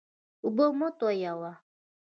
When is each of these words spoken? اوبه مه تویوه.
اوبه 0.43 0.65
مه 0.79 0.89
تویوه. 0.99 1.51